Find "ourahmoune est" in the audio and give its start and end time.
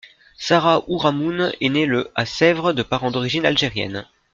0.89-1.69